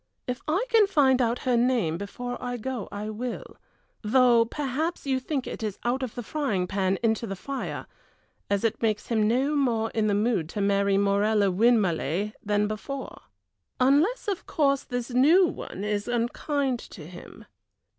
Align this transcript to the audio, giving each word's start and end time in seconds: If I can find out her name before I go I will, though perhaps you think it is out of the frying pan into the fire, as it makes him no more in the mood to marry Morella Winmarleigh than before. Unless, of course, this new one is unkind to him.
If 0.25 0.41
I 0.47 0.65
can 0.69 0.87
find 0.87 1.21
out 1.21 1.37
her 1.45 1.55
name 1.55 1.99
before 1.99 2.35
I 2.43 2.57
go 2.57 2.87
I 2.91 3.11
will, 3.11 3.57
though 4.01 4.45
perhaps 4.45 5.05
you 5.05 5.19
think 5.19 5.45
it 5.45 5.61
is 5.61 5.77
out 5.83 6.01
of 6.01 6.15
the 6.15 6.23
frying 6.23 6.65
pan 6.65 6.97
into 7.03 7.27
the 7.27 7.35
fire, 7.35 7.85
as 8.49 8.63
it 8.63 8.81
makes 8.81 9.09
him 9.09 9.27
no 9.27 9.55
more 9.55 9.91
in 9.91 10.07
the 10.07 10.15
mood 10.15 10.49
to 10.49 10.59
marry 10.59 10.97
Morella 10.97 11.51
Winmarleigh 11.51 12.33
than 12.43 12.67
before. 12.67 13.21
Unless, 13.79 14.27
of 14.27 14.47
course, 14.47 14.83
this 14.83 15.11
new 15.11 15.45
one 15.45 15.83
is 15.83 16.07
unkind 16.07 16.79
to 16.79 17.05
him. 17.05 17.45